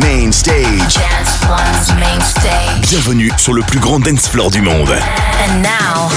[0.00, 0.94] Main stage.
[0.94, 2.88] Dance One's main stage.
[2.88, 4.90] Bienvenue sur le plus grand dance floor du monde.
[4.90, 6.08] And now,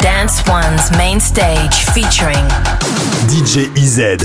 [0.00, 2.46] Dance One's main stage featuring
[3.26, 4.16] DJ EZ.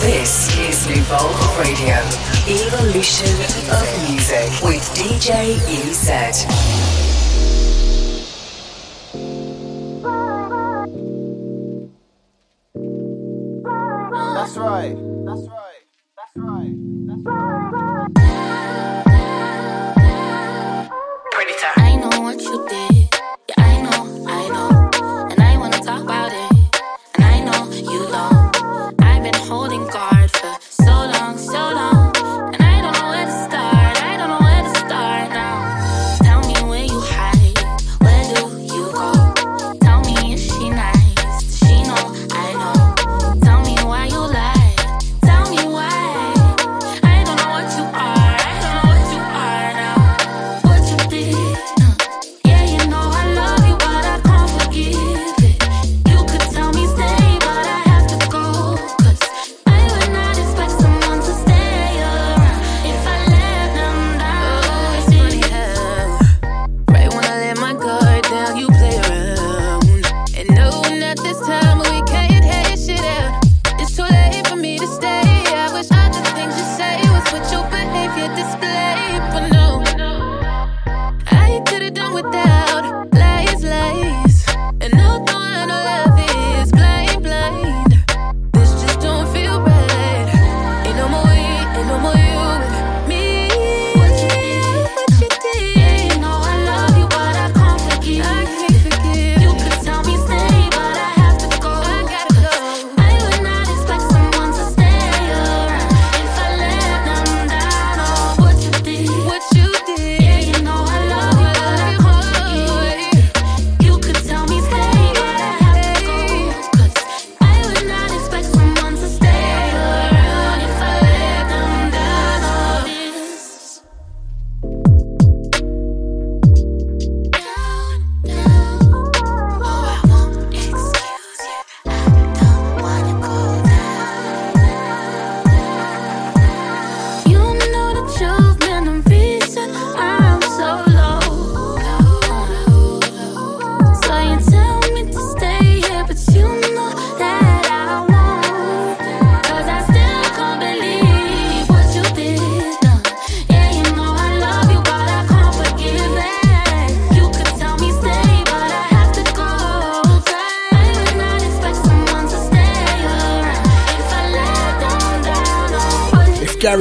[0.00, 1.04] This is New
[1.58, 2.27] Radio.
[2.50, 3.28] Evolution
[3.70, 6.46] of Music with DJ EZ.
[14.34, 15.17] That's right.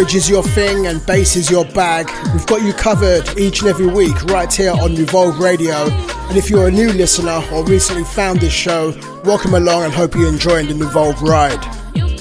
[0.08, 2.10] Knowledge is your thing and bass is your bag.
[2.32, 5.90] We've got you covered each and every week right here on Nuvolve Radio.
[6.30, 10.16] And if you're a new listener or recently found this show, welcome along and hope
[10.16, 11.62] you're enjoying the Nuvolve ride.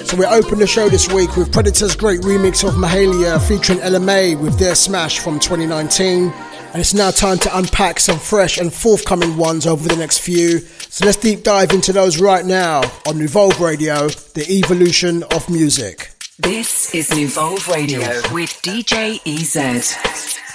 [0.05, 4.01] So we open the show this week with Preditah's great remix of Mahalia featuring Ella
[4.01, 6.33] Mai with their smash from 2019.
[6.33, 10.59] And it's now time to unpack some fresh and forthcoming ones over the next few.
[10.59, 16.11] So let's deep dive into those right now on Nuvolve Radio, the evolution of music.
[16.39, 17.99] This this is Nuvolve Radio
[18.33, 20.46] with DJ EZ.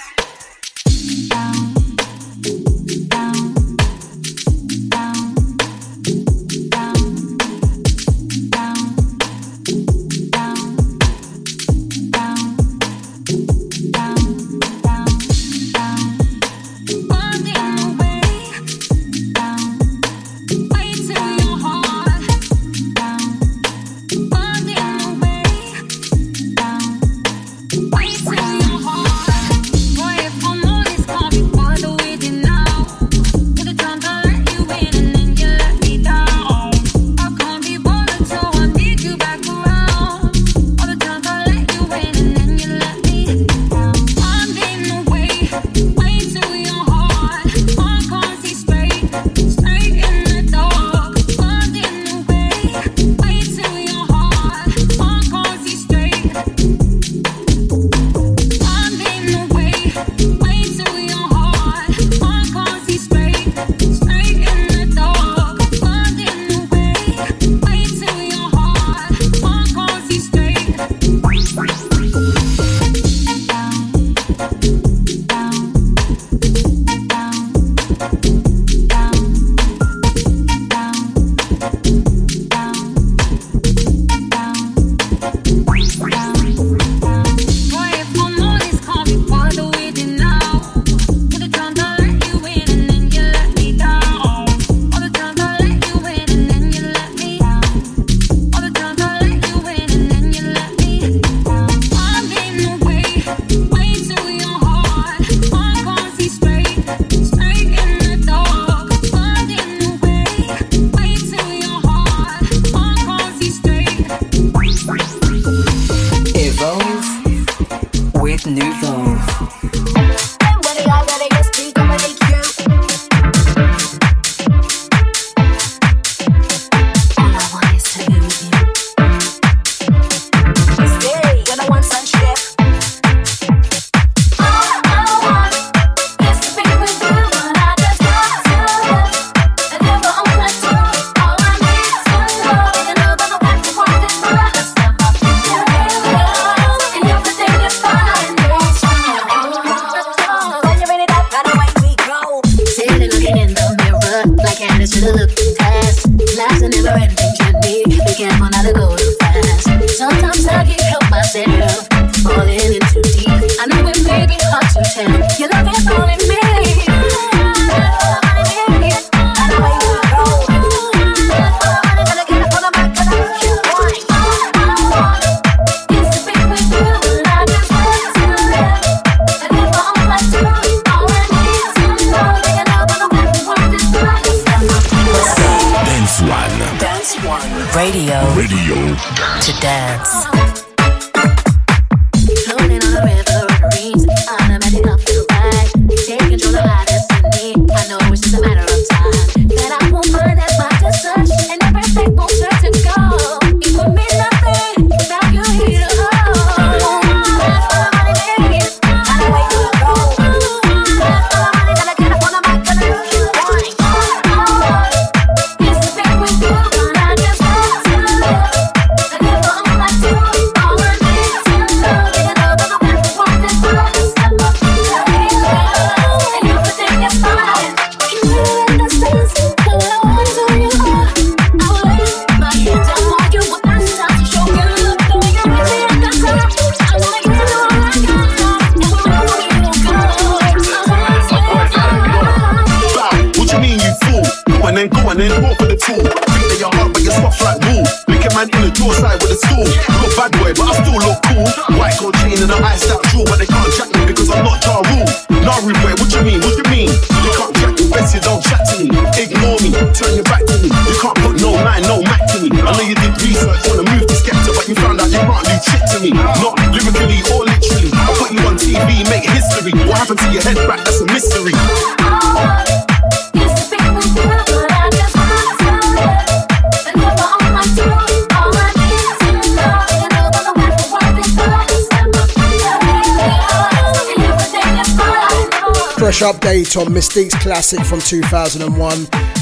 [286.22, 288.92] Update on Mis-Teeq's classic from 2001,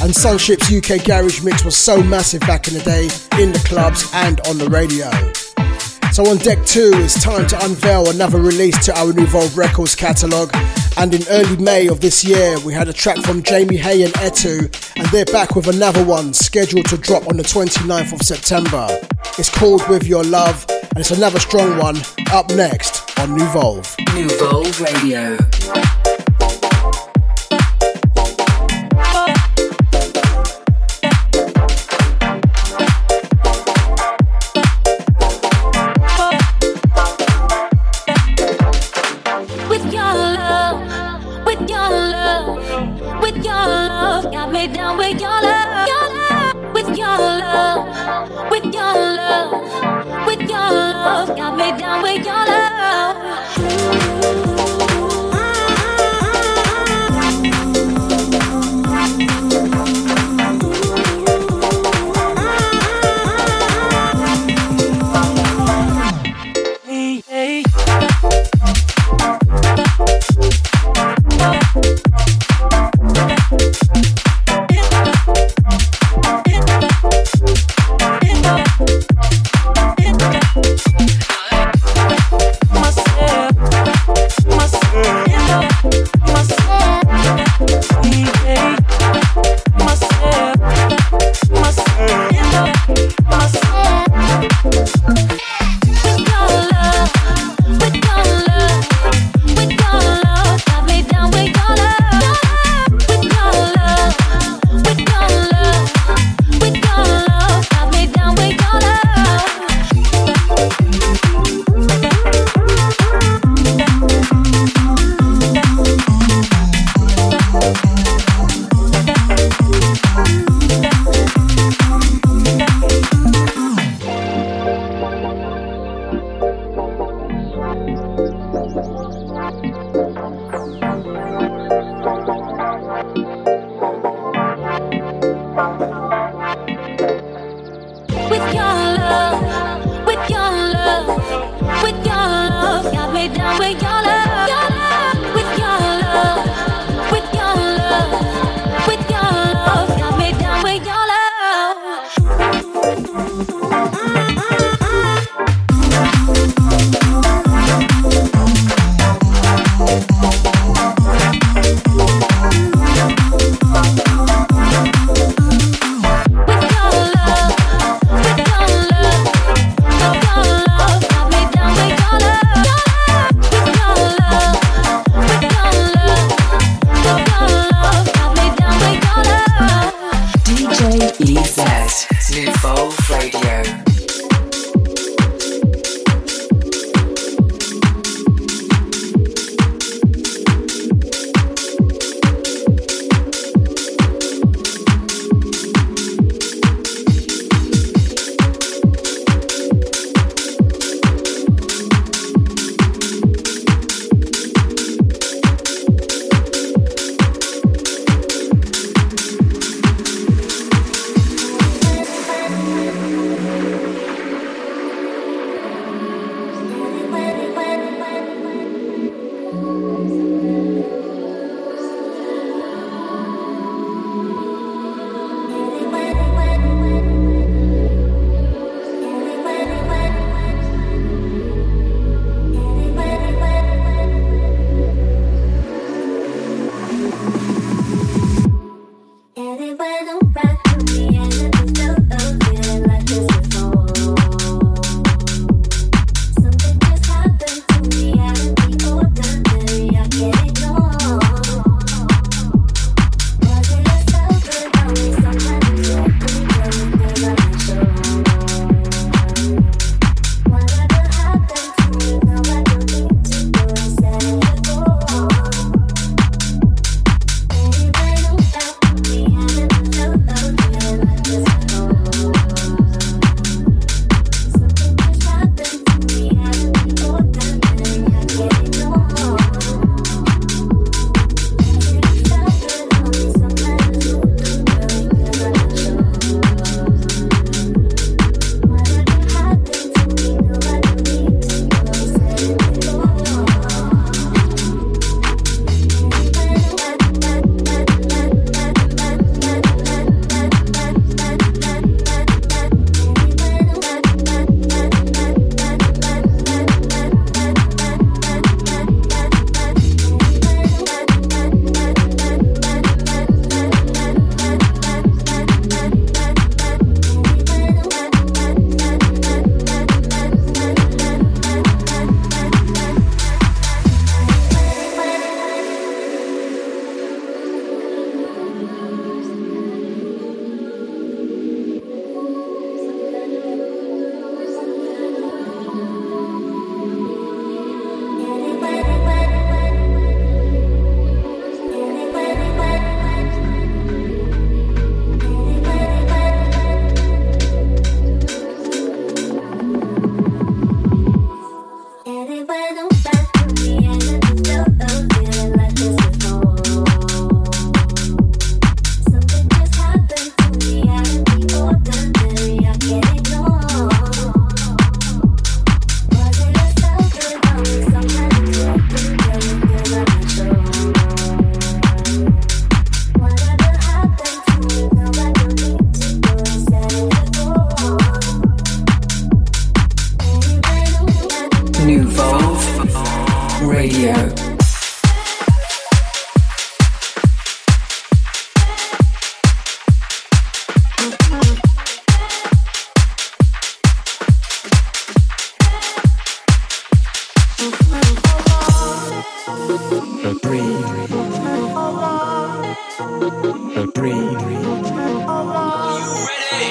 [0.03, 3.05] and Sunship's UK Garage Mix was so massive back in the day,
[3.43, 5.11] in the clubs and on the radio.
[6.13, 10.51] So on deck two, it's time to unveil another release to our Nuvolve Records catalogue.
[10.97, 14.15] And in early May of this year, we had a track from Jamie Hay and
[14.15, 14.65] Etu,
[14.97, 18.87] and they're back with another one scheduled to drop on the 29th of September.
[19.39, 21.99] It's called With Your Love, and it's another strong one
[22.33, 23.97] up next on Nuvolve.
[24.15, 26.00] Nuvolve Radio.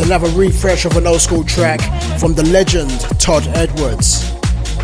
[0.00, 1.80] Another refresh of an old school track
[2.18, 4.30] from the legend Todd Edwards.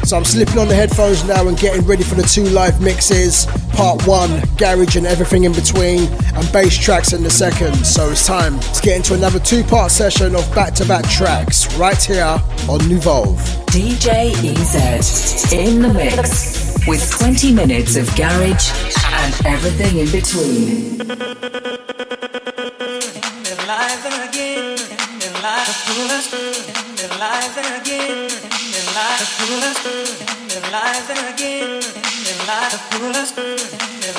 [0.04, 3.46] So I'm slipping on the headphones now and getting ready for the two live mixes.
[3.72, 7.74] Part one, garage and everything in between, and bass tracks in the second.
[7.84, 11.74] So it's time to get into another two part session of back to back tracks
[11.76, 12.22] right here
[12.68, 13.40] on Nuvolve.
[13.66, 18.70] DJ EZ in the mix with 20 minutes of garage
[19.04, 21.95] and everything in between.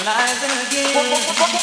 [0.07, 1.56] lives again.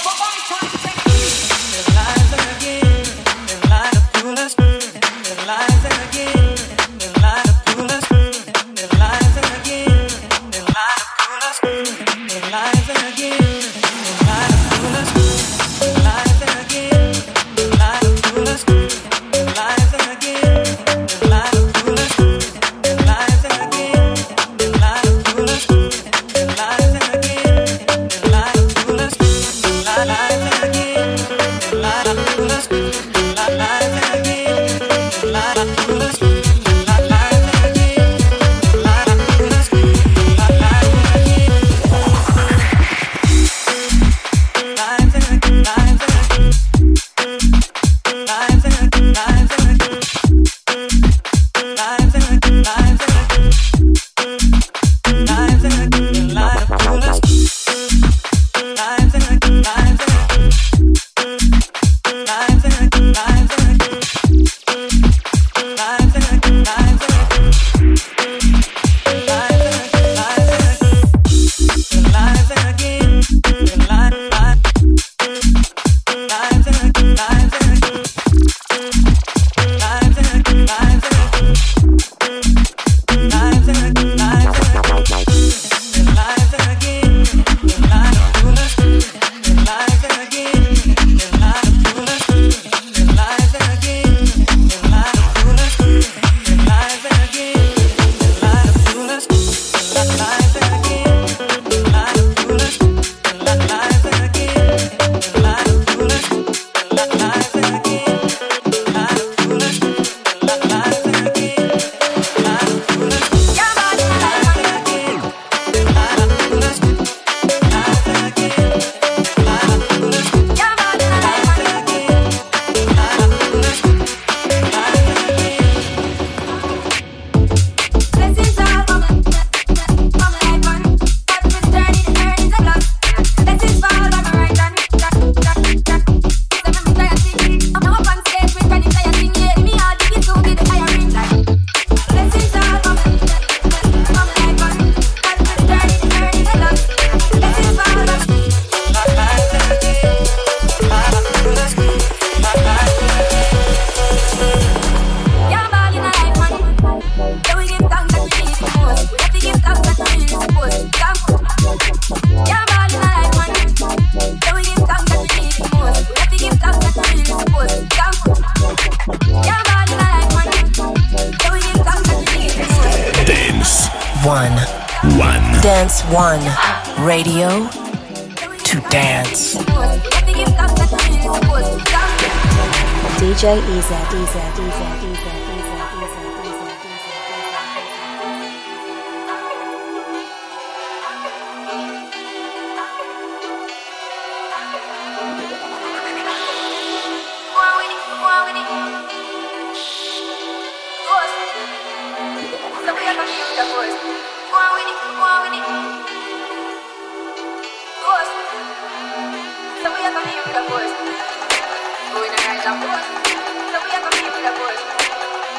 [212.64, 212.88] jump on.
[212.88, 214.80] A people that boys.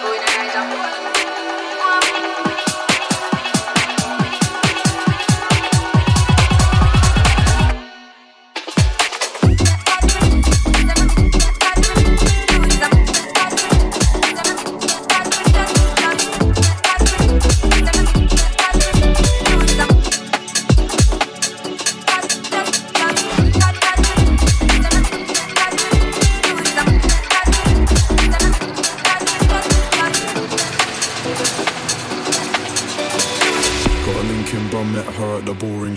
[0.01, 0.94] Going and I jump.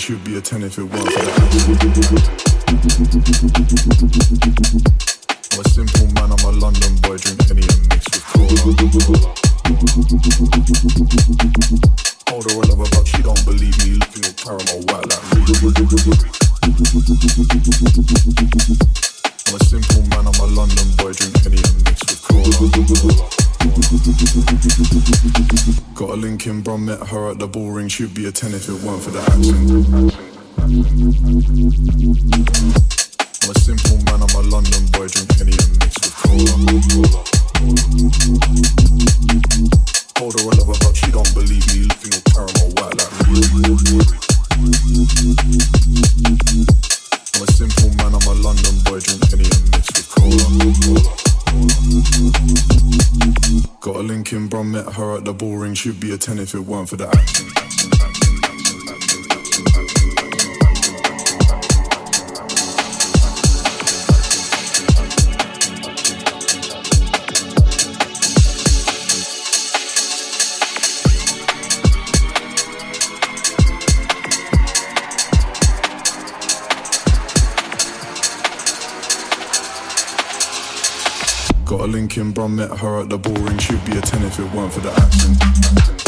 [0.08, 1.52] should be a 10 if it weren't for the hash.
[5.52, 8.56] I'm a simple man, I'm a London boy, drink any and mix with cola.
[12.32, 15.44] Older I love but she don't believe me, looking at caramel white like me.
[19.44, 22.48] I'm a simple man, I'm a London boy, drink any and mix with cola.
[25.94, 27.88] Got a link in, brum, Met her at the Bullring.
[27.88, 29.27] She'd be a 10 if it weren't for that.
[56.18, 57.46] 10 if it weren't for the action.
[81.64, 83.58] Got a link in, brum, Met her at the ballroom.
[83.58, 86.07] She'd be a 10 if it weren't for the action.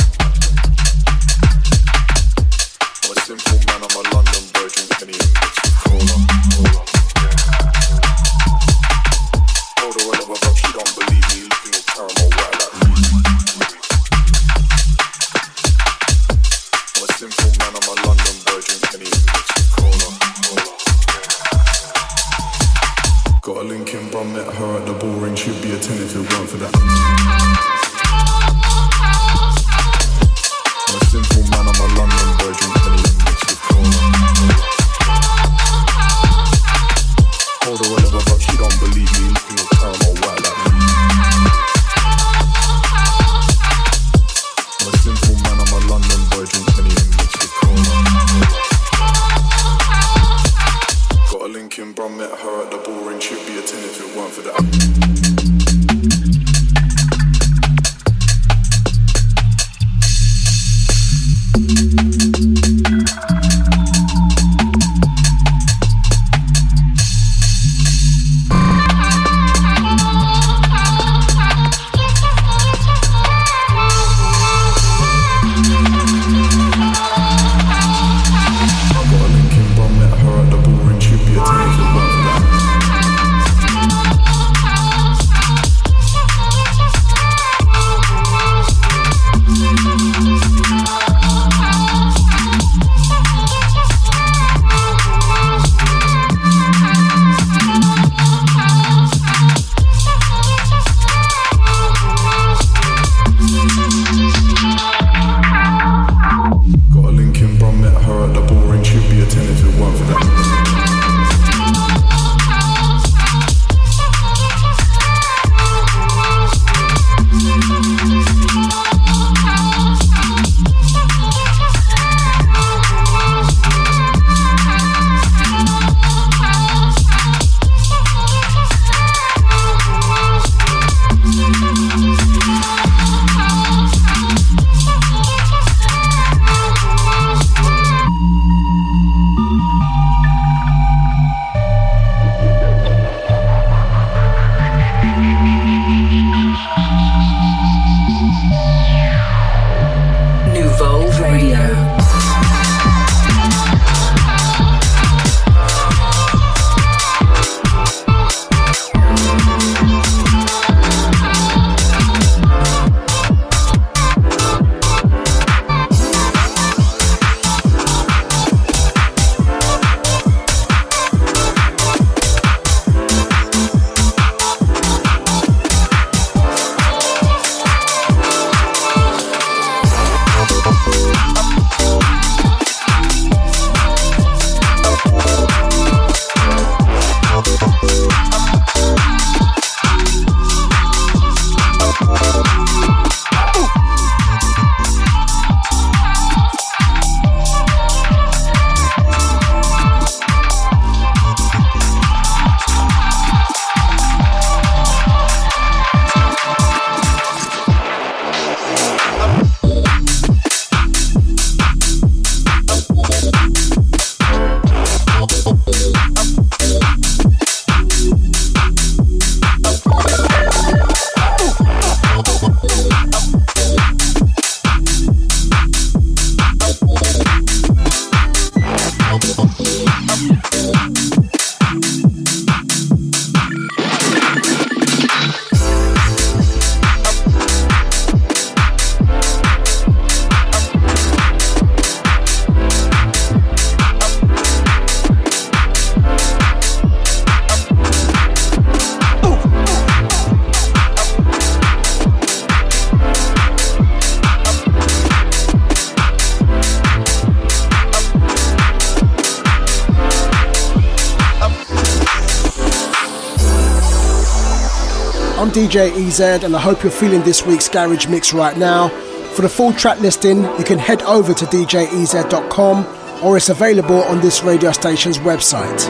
[265.71, 268.89] DJ EZ, and I hope you're feeling this week's Garage Mix right now.
[269.35, 274.21] For the full track listing, you can head over to djez.com or it's available on
[274.21, 275.89] this radio station's website.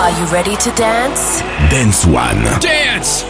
[0.00, 1.40] Are you ready to dance?
[1.70, 2.42] Dance One.
[2.60, 3.29] Dance!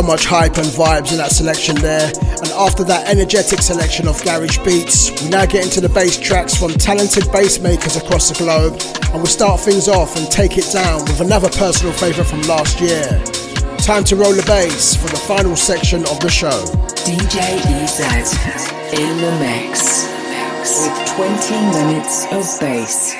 [0.00, 2.08] So much hype and vibes in that selection there.
[2.08, 6.56] And after that energetic selection of garage beats, we now get into the bass tracks
[6.56, 8.80] from talented bass makers across the globe.
[9.12, 12.80] And we'll start things off and take it down with another personal favourite from last
[12.80, 13.04] year.
[13.78, 16.64] Time to roll the bass for the final section of the show.
[17.04, 18.00] DJ EZ
[18.96, 20.08] in the mix
[20.80, 23.19] with 20 minutes of bass.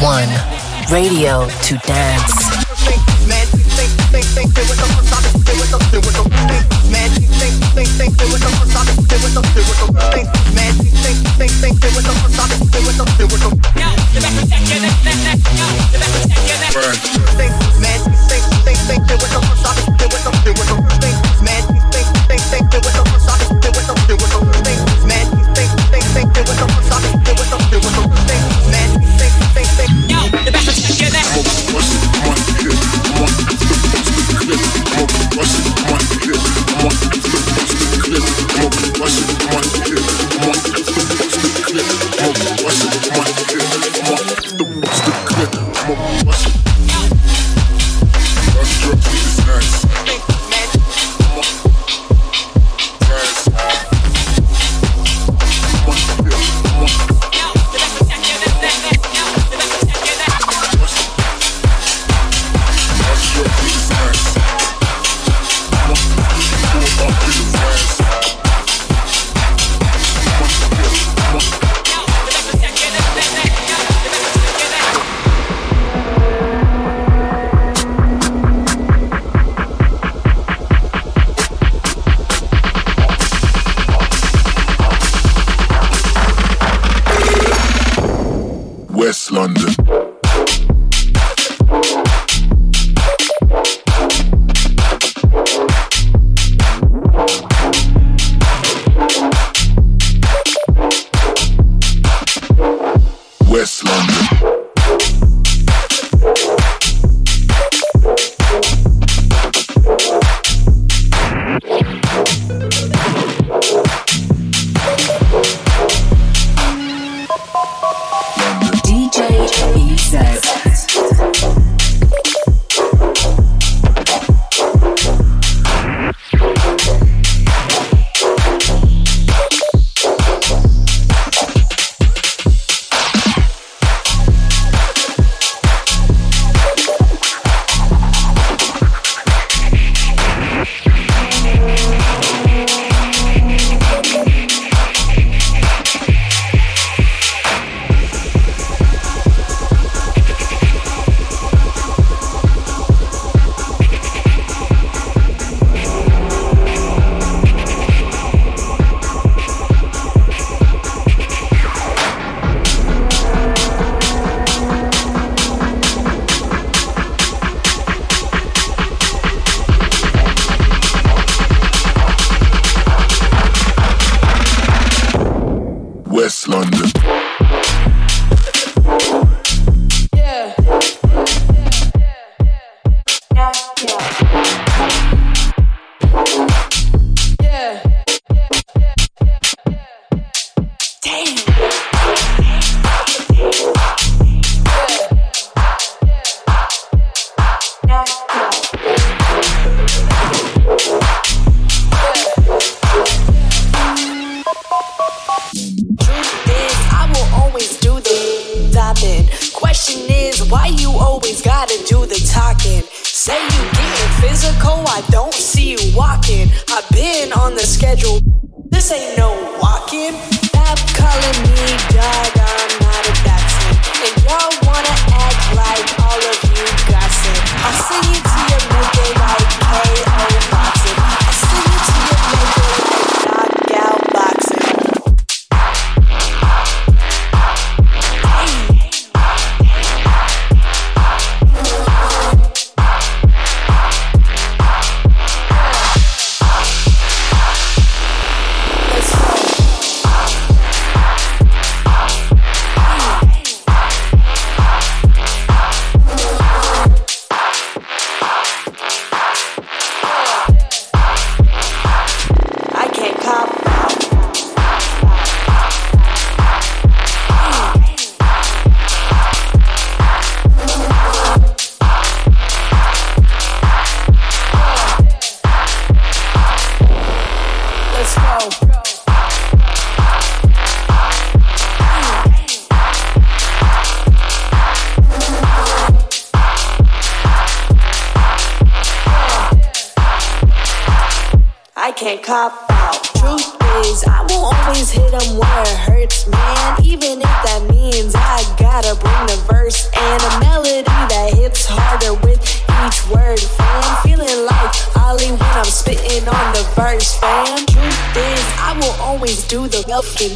[0.00, 0.28] one
[0.90, 2.50] radio to dance.
[16.72, 17.30] Burn.
[39.00, 40.04] Mom, what's the clip?
[40.36, 40.68] Mom, what's
[42.80, 43.64] the clip?
[44.04, 44.20] Mom,
[44.82, 46.19] what's the clip?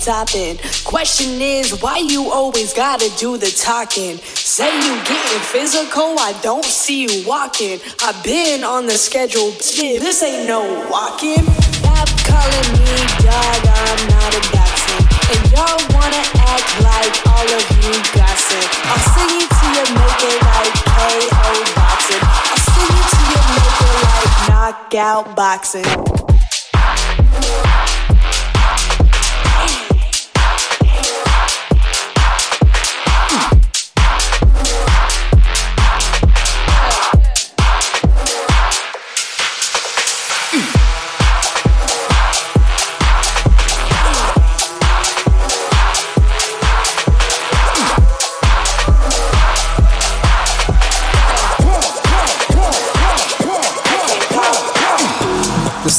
[0.04, 0.58] Topping.
[0.84, 4.18] Question is, why you always gotta do the talking?
[4.36, 7.80] Say you getting physical, I don't see you walking.
[8.02, 11.40] I've been on the schedule, shit, this ain't no walking.
[11.80, 12.92] Stop calling me
[13.24, 15.04] dog, I'm not a dachshund.
[15.32, 18.66] And y'all wanna act like all of you gossip.
[18.84, 21.48] I'll sing it to you, make it like KO
[21.80, 22.20] boxing.
[22.20, 26.23] I'll sing it to you, make it like knockout boxing.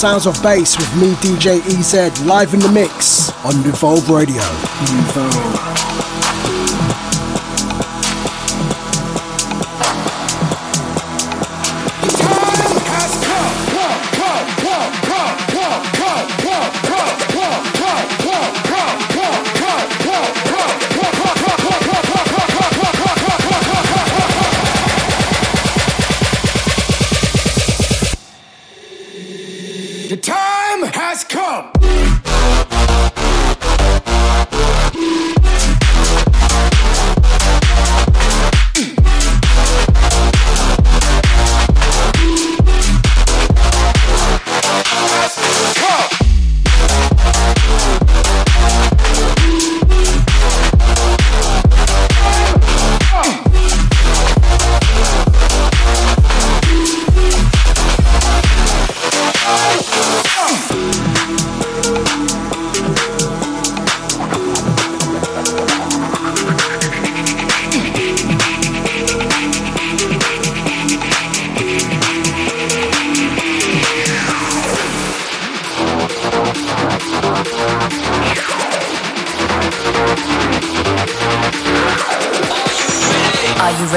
[0.06, 4.44] Sounds of bass with me, DJ EZ, live in the mix on Nuvolve Radio.
[4.44, 6.05] The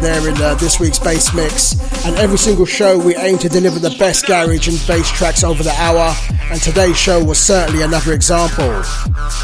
[0.00, 1.74] There in uh, this week's bass mix.
[2.04, 5.62] And every single show, we aim to deliver the best garage and bass tracks over
[5.62, 6.14] the hour.
[6.50, 8.82] And today's show was certainly another example.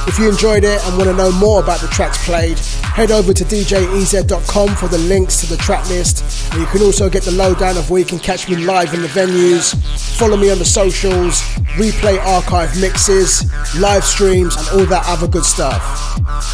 [0.09, 3.33] If you enjoyed it and want to know more about the tracks played, head over
[3.33, 6.53] to djez.com for the links to the track list.
[6.53, 9.03] And you can also get the lowdown of where you can catch me live in
[9.03, 9.75] the venues,
[10.19, 11.41] follow me on the socials,
[11.77, 13.45] replay archive mixes,
[13.79, 16.06] live streams, and all that other good stuff.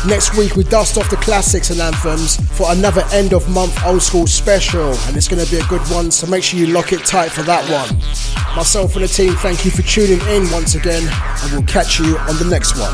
[0.07, 4.03] Next week, we dust off the classics and anthems for another end of month old
[4.03, 6.93] school special, and it's going to be a good one, so make sure you lock
[6.93, 7.97] it tight for that one.
[8.57, 11.09] Myself and the team, thank you for tuning in once again,
[11.43, 12.93] and we'll catch you on the next one.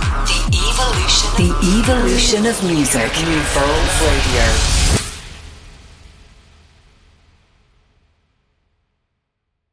[0.53, 1.51] The evolution, the
[1.81, 3.11] evolution of music.
[3.25, 3.41] New
[4.05, 4.98] Radio.